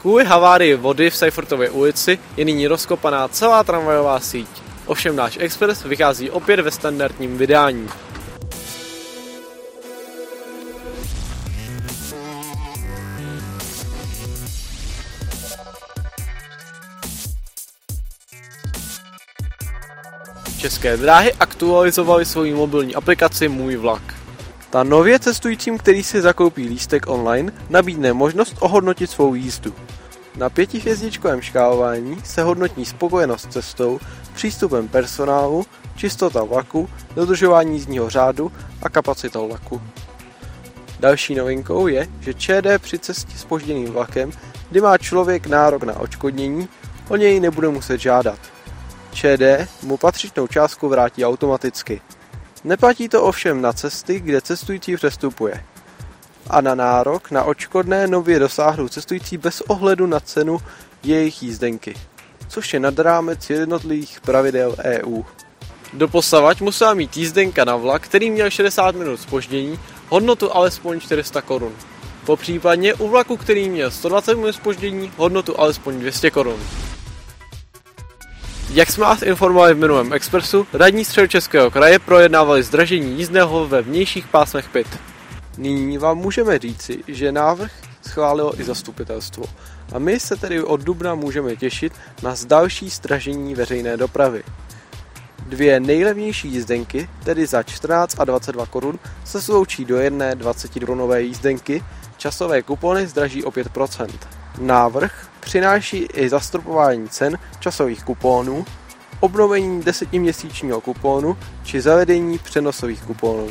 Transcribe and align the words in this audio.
Kvůli 0.00 0.24
havárii 0.24 0.74
vody 0.74 1.10
v 1.10 1.16
Seifertově 1.16 1.70
ulici 1.70 2.18
je 2.36 2.44
nyní 2.44 2.66
rozkopaná 2.66 3.28
celá 3.28 3.64
tramvajová 3.64 4.20
síť. 4.20 4.48
Ovšem 4.86 5.16
náš 5.16 5.38
Express 5.40 5.84
vychází 5.84 6.30
opět 6.30 6.60
ve 6.60 6.70
standardním 6.70 7.38
vydání. 7.38 7.88
České 20.58 20.96
dráhy 20.96 21.32
aktualizovaly 21.34 22.24
svoji 22.24 22.54
mobilní 22.54 22.94
aplikaci 22.94 23.48
Můj 23.48 23.76
vlak. 23.76 24.17
Ta 24.70 24.82
nově 24.82 25.18
cestujícím, 25.18 25.78
který 25.78 26.02
si 26.02 26.22
zakoupí 26.22 26.68
lístek 26.68 27.08
online, 27.08 27.52
nabídne 27.70 28.12
možnost 28.12 28.56
ohodnotit 28.60 29.10
svou 29.10 29.34
jízdu. 29.34 29.74
Na 30.36 30.50
pětihvězdičkovém 30.50 31.40
škálování 31.40 32.20
se 32.24 32.42
hodnotí 32.42 32.84
spokojenost 32.84 33.52
cestou, 33.52 34.00
přístupem 34.34 34.88
personálu, 34.88 35.66
čistota 35.96 36.44
vlaku, 36.44 36.88
dodržování 37.14 37.72
jízdního 37.72 38.10
řádu 38.10 38.52
a 38.82 38.88
kapacita 38.88 39.40
vlaku. 39.40 39.82
Další 41.00 41.34
novinkou 41.34 41.86
je, 41.86 42.08
že 42.20 42.34
ČD 42.34 42.66
při 42.78 42.98
cestě 42.98 43.38
s 43.38 43.44
požděným 43.44 43.92
vlakem, 43.92 44.30
kdy 44.70 44.80
má 44.80 44.98
člověk 44.98 45.46
nárok 45.46 45.82
na 45.82 45.98
očkodnění, 45.98 46.68
o 47.08 47.16
něj 47.16 47.40
nebude 47.40 47.68
muset 47.68 48.00
žádat. 48.00 48.38
ČD 49.12 49.42
mu 49.82 49.96
patřičnou 49.96 50.46
částku 50.46 50.88
vrátí 50.88 51.24
automaticky. 51.24 52.00
Neplatí 52.64 53.08
to 53.08 53.22
ovšem 53.22 53.62
na 53.62 53.72
cesty, 53.72 54.20
kde 54.20 54.40
cestující 54.40 54.96
přestupuje. 54.96 55.64
A 56.50 56.60
na 56.60 56.74
nárok 56.74 57.30
na 57.30 57.44
očkodné 57.44 58.06
nově 58.06 58.38
dosáhnou 58.38 58.88
cestující 58.88 59.36
bez 59.36 59.60
ohledu 59.60 60.06
na 60.06 60.20
cenu 60.20 60.58
jejich 61.02 61.42
jízdenky, 61.42 61.94
což 62.48 62.74
je 62.74 62.80
nad 62.80 62.98
rámec 62.98 63.50
jednotlivých 63.50 64.20
pravidel 64.20 64.76
EU. 64.84 65.22
Doposavať 65.92 66.60
musela 66.60 66.94
mít 66.94 67.16
jízdenka 67.16 67.64
na 67.64 67.76
vlak, 67.76 68.02
který 68.02 68.30
měl 68.30 68.50
60 68.50 68.94
minut 68.94 69.20
spoždění, 69.20 69.78
hodnotu 70.08 70.56
alespoň 70.56 71.00
400 71.00 71.42
korun. 71.42 71.72
Po 72.26 72.36
případně 72.36 72.94
u 72.94 73.08
vlaku, 73.08 73.36
který 73.36 73.70
měl 73.70 73.90
120 73.90 74.34
minut 74.34 74.52
spoždění, 74.52 75.12
hodnotu 75.16 75.60
alespoň 75.60 75.98
200 76.00 76.30
korun. 76.30 76.60
Jak 78.70 78.90
jsme 78.90 79.04
vás 79.04 79.22
informovali 79.22 79.74
v 79.74 79.78
minulém 79.78 80.12
Expressu, 80.12 80.66
radní 80.72 81.04
středočeského 81.04 81.70
kraje 81.70 81.98
projednávali 81.98 82.62
zdražení 82.62 83.18
jízdného 83.18 83.68
ve 83.68 83.82
vnějších 83.82 84.26
pásmech 84.26 84.68
PIT. 84.68 84.86
Nyní 85.58 85.98
vám 85.98 86.18
můžeme 86.18 86.58
říci, 86.58 87.04
že 87.08 87.32
návrh 87.32 87.72
schválilo 88.02 88.60
i 88.60 88.64
zastupitelstvo. 88.64 89.44
A 89.92 89.98
my 89.98 90.20
se 90.20 90.36
tedy 90.36 90.62
od 90.62 90.80
dubna 90.80 91.14
můžeme 91.14 91.56
těšit 91.56 91.92
na 92.22 92.34
další 92.46 92.90
zdražení 92.90 93.54
veřejné 93.54 93.96
dopravy. 93.96 94.42
Dvě 95.46 95.80
nejlevnější 95.80 96.48
jízdenky, 96.48 97.08
tedy 97.24 97.46
za 97.46 97.62
14 97.62 98.20
a 98.20 98.24
22 98.24 98.66
korun, 98.66 98.98
se 99.24 99.42
sloučí 99.42 99.84
do 99.84 99.96
jedné 99.96 100.34
20 100.34 100.72
korunové 100.72 101.22
jízdenky, 101.22 101.84
časové 102.16 102.62
kupony 102.62 103.06
zdraží 103.06 103.44
o 103.44 103.50
5%. 103.50 104.08
Návrh 104.58 105.27
přináší 105.48 105.96
i 105.96 106.28
zastropování 106.28 107.08
cen 107.08 107.38
časových 107.60 108.04
kuponů, 108.04 108.64
obnovení 109.20 109.82
desetiměsíčního 109.82 110.80
kuponu 110.80 111.36
či 111.64 111.80
zavedení 111.80 112.38
přenosových 112.38 113.02
kuponů. 113.02 113.48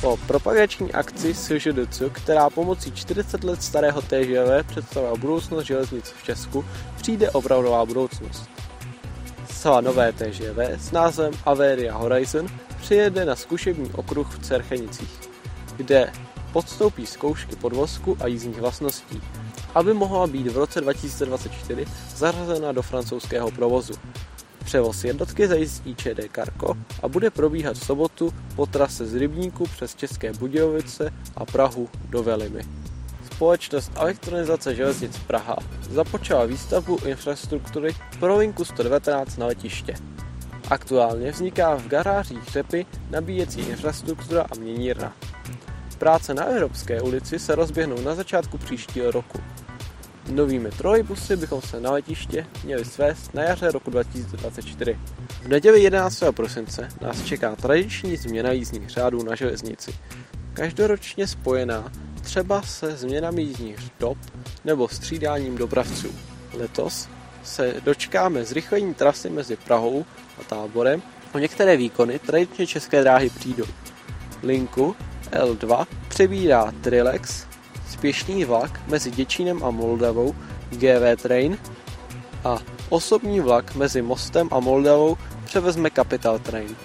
Po 0.00 0.16
propagační 0.26 0.92
akci 0.92 1.34
SŽDC, 1.34 2.02
která 2.12 2.50
pomocí 2.50 2.92
40 2.92 3.44
let 3.44 3.62
starého 3.62 4.02
TGV 4.02 4.66
představila 4.66 5.16
budoucnost 5.16 5.66
železnic 5.66 6.10
v 6.10 6.24
Česku, 6.24 6.64
přijde 6.96 7.30
opravdová 7.30 7.86
budoucnost. 7.86 8.50
Zcela 9.50 9.80
nové 9.80 10.12
TGV 10.12 10.58
s 10.78 10.92
názvem 10.92 11.32
Averia 11.44 11.94
Horizon 11.94 12.46
přijede 12.80 13.24
na 13.24 13.36
zkušební 13.36 13.90
okruh 13.90 14.38
v 14.38 14.46
Cerchenicích, 14.46 15.20
kde 15.76 16.12
podstoupí 16.52 17.06
zkoušky 17.06 17.56
podvozku 17.56 18.16
a 18.20 18.26
jízdních 18.26 18.60
vlastností, 18.60 19.22
aby 19.74 19.94
mohla 19.94 20.26
být 20.26 20.46
v 20.46 20.56
roce 20.56 20.80
2024 20.80 21.86
zařazena 22.16 22.72
do 22.72 22.82
francouzského 22.82 23.50
provozu. 23.50 23.94
Převoz 24.64 25.04
jednotky 25.04 25.48
zajistí 25.48 25.94
ČD 25.94 26.28
Karko 26.32 26.74
a 27.02 27.08
bude 27.08 27.30
probíhat 27.30 27.76
v 27.76 27.84
sobotu 27.86 28.34
po 28.56 28.66
trase 28.66 29.06
z 29.06 29.14
Rybníku 29.14 29.64
přes 29.66 29.94
České 29.94 30.32
Budějovice 30.32 31.12
a 31.36 31.44
Prahu 31.44 31.88
do 32.08 32.22
Velimy. 32.22 32.62
Společnost 33.32 33.92
elektronizace 33.94 34.74
železnic 34.74 35.18
Praha 35.18 35.56
započala 35.90 36.44
výstavbu 36.44 36.98
infrastruktury 37.06 37.94
pro 38.20 38.36
linku 38.36 38.64
119 38.64 39.36
na 39.36 39.46
letiště. 39.46 39.94
Aktuálně 40.70 41.30
vzniká 41.30 41.74
v 41.74 41.88
garážích 41.88 42.44
řepy 42.44 42.86
nabíjecí 43.10 43.60
infrastruktura 43.60 44.42
a 44.42 44.54
měnírna. 44.58 45.12
Práce 46.02 46.34
na 46.34 46.44
Evropské 46.44 47.02
ulici 47.02 47.38
se 47.38 47.54
rozběhnou 47.54 48.00
na 48.00 48.14
začátku 48.14 48.58
příštího 48.58 49.10
roku. 49.10 49.38
Novými 50.30 50.70
trolejbusy 50.70 51.36
bychom 51.36 51.62
se 51.62 51.80
na 51.80 51.90
letiště 51.90 52.46
měli 52.64 52.84
svést 52.84 53.34
na 53.34 53.42
jaře 53.42 53.70
roku 53.70 53.90
2024. 53.90 54.98
V 55.42 55.48
neděli 55.48 55.82
11. 55.82 56.22
prosince 56.30 56.88
nás 57.00 57.24
čeká 57.24 57.56
tradiční 57.56 58.16
změna 58.16 58.52
jízdních 58.52 58.88
řádů 58.88 59.22
na 59.22 59.34
železnici. 59.34 59.94
Každoročně 60.52 61.26
spojená 61.26 61.92
třeba 62.22 62.62
se 62.62 62.96
změnami 62.96 63.42
jízdních 63.42 63.78
dob 64.00 64.18
nebo 64.64 64.88
střídáním 64.88 65.56
dopravců. 65.58 66.08
Letos 66.54 67.08
se 67.42 67.74
dočkáme 67.84 68.44
zrychlení 68.44 68.94
trasy 68.94 69.30
mezi 69.30 69.56
Prahou 69.56 70.04
a 70.40 70.44
Táborem. 70.44 71.02
O 71.34 71.38
některé 71.38 71.76
výkony 71.76 72.18
tradičně 72.18 72.66
české 72.66 73.02
dráhy 73.02 73.30
přijdou. 73.30 73.66
Linku 74.42 74.96
L2 75.30 75.86
přebírá 76.08 76.72
Trilex 76.80 77.46
spěšný 77.90 78.44
vlak 78.44 78.80
mezi 78.86 79.10
Děčínem 79.10 79.64
a 79.64 79.70
Moldavou 79.70 80.34
GV 80.70 81.22
Train 81.22 81.58
a 82.44 82.58
osobní 82.88 83.40
vlak 83.40 83.74
mezi 83.74 84.02
Mostem 84.02 84.48
a 84.50 84.60
Moldavou 84.60 85.16
převezme 85.44 85.90
Capital 85.90 86.38
Train. 86.38 86.76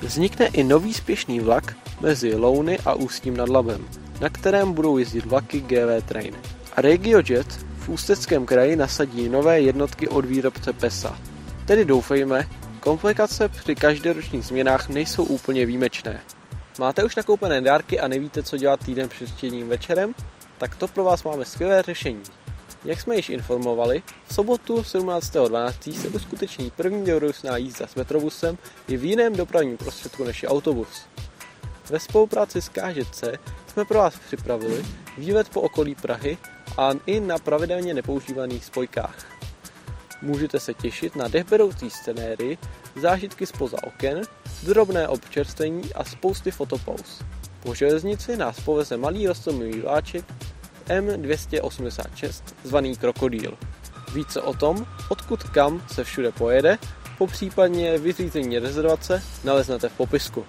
Vznikne 0.00 0.46
i 0.46 0.64
nový 0.64 0.94
spěšný 0.94 1.40
vlak 1.40 1.76
mezi 2.00 2.34
Louny 2.34 2.78
a 2.78 2.94
Ústím 2.94 3.36
nad 3.36 3.48
Labem, 3.48 3.88
na 4.20 4.28
kterém 4.28 4.72
budou 4.72 4.98
jezdit 4.98 5.26
vlaky 5.26 5.60
GV 5.60 6.04
Train. 6.08 6.34
A 6.76 6.80
RegioJet 6.80 7.66
v 7.78 7.88
Ústeckém 7.88 8.46
kraji 8.46 8.76
nasadí 8.76 9.28
nové 9.28 9.60
jednotky 9.60 10.08
od 10.08 10.24
výrobce 10.24 10.72
PESA. 10.72 11.18
Tedy 11.64 11.84
doufejme, 11.84 12.48
komplikace 12.80 13.48
při 13.48 13.74
každoročních 13.74 14.44
změnách 14.44 14.88
nejsou 14.88 15.24
úplně 15.24 15.66
výjimečné. 15.66 16.20
Máte 16.78 17.04
už 17.04 17.16
nakoupené 17.16 17.60
dárky 17.60 18.00
a 18.00 18.08
nevíte, 18.08 18.42
co 18.42 18.56
dělat 18.56 18.80
týden 18.84 19.08
před 19.08 19.42
večerem? 19.42 20.14
tak 20.58 20.76
to 20.76 20.88
pro 20.88 21.04
vás 21.04 21.24
máme 21.24 21.44
skvělé 21.44 21.82
řešení. 21.82 22.22
Jak 22.84 23.00
jsme 23.00 23.16
již 23.16 23.28
informovali, 23.28 24.02
v 24.26 24.34
sobotu 24.34 24.76
17.12. 24.76 26.02
se 26.02 26.08
uskuteční 26.08 26.70
první 26.70 27.06
dobrodružná 27.06 27.56
jízda 27.56 27.86
s 27.86 27.94
metrobusem 27.94 28.58
i 28.88 28.96
v 28.96 29.04
jiném 29.04 29.36
dopravním 29.36 29.76
prostředku 29.76 30.24
než 30.24 30.42
je 30.42 30.48
autobus. 30.48 31.06
Ve 31.90 32.00
spolupráci 32.00 32.62
s 32.62 32.68
KŽC 32.68 33.24
jsme 33.66 33.84
pro 33.84 33.98
vás 33.98 34.18
připravili 34.26 34.84
výlet 35.18 35.48
po 35.48 35.60
okolí 35.60 35.94
Prahy 35.94 36.38
a 36.76 36.90
i 37.06 37.20
na 37.20 37.38
pravidelně 37.38 37.94
nepoužívaných 37.94 38.64
spojkách. 38.64 39.26
Můžete 40.22 40.60
se 40.60 40.74
těšit 40.74 41.16
na 41.16 41.28
dechberoucí 41.28 41.90
scenéry, 41.90 42.58
zážitky 42.96 43.46
spoza 43.46 43.76
oken, 43.84 44.22
drobné 44.62 45.08
občerstvení 45.08 45.94
a 45.94 46.04
spousty 46.04 46.50
fotopauz. 46.50 47.22
Po 47.62 47.74
železnici 47.74 48.36
nás 48.36 48.60
poveze 48.60 48.96
malý 48.96 49.26
rostomilý 49.26 49.80
vláček 49.80 50.24
M286 50.86 52.42
zvaný 52.64 52.96
Krokodýl. 52.96 53.58
Více 54.14 54.40
o 54.40 54.54
tom, 54.54 54.86
odkud 55.08 55.42
kam 55.42 55.82
se 55.92 56.04
všude 56.04 56.32
pojede, 56.32 56.78
po 57.18 57.26
případně 57.26 57.98
vyřízení 57.98 58.58
rezervace 58.58 59.22
naleznete 59.44 59.88
v 59.88 59.92
popisku. 59.92 60.44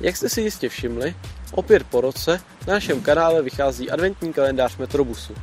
Jak 0.00 0.16
jste 0.16 0.28
si 0.28 0.40
jistě 0.40 0.68
všimli, 0.68 1.14
opět 1.52 1.86
po 1.90 2.00
roce 2.00 2.40
na 2.66 2.74
našem 2.74 3.02
kanále 3.02 3.42
vychází 3.42 3.90
adventní 3.90 4.32
kalendář 4.32 4.76
Metrobusu. 4.76 5.34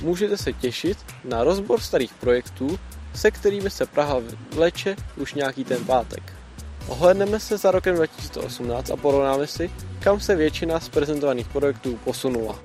Můžete 0.00 0.36
se 0.36 0.52
těšit 0.52 0.98
na 1.24 1.44
rozbor 1.44 1.80
starých 1.80 2.14
projektů, 2.14 2.78
se 3.14 3.30
kterými 3.30 3.70
se 3.70 3.86
Praha 3.86 4.16
vleče 4.54 4.96
už 5.16 5.34
nějaký 5.34 5.64
ten 5.64 5.84
pátek. 5.84 6.41
Ohledneme 6.88 7.40
se 7.40 7.58
za 7.58 7.70
rokem 7.70 7.96
2018 7.96 8.90
a 8.90 8.96
porovnáme 8.96 9.46
si, 9.46 9.70
kam 10.00 10.20
se 10.20 10.36
většina 10.36 10.80
z 10.80 10.88
prezentovaných 10.88 11.48
projektů 11.48 11.98
posunula. 12.04 12.58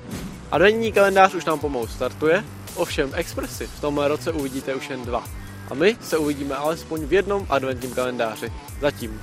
Adventní 0.52 0.92
kalendář 0.92 1.34
už 1.34 1.46
nám 1.46 1.60
pomalu 1.60 1.88
startuje, 1.88 2.44
ovšem 2.76 3.12
expresy 3.14 3.68
v 3.68 3.82
tomhle 3.82 4.08
roce 4.08 4.32
uvidíte 4.32 4.76
už 4.76 4.90
jen 4.90 5.02
dva. 5.02 5.24
A 5.70 5.74
my 5.74 5.98
se 6.02 6.18
uvidíme 6.18 6.56
alespoň 6.56 7.06
v 7.06 7.14
jednom 7.14 7.46
adventním 7.50 7.94
kalendáři. 7.94 8.52
Zatím. 8.82 9.22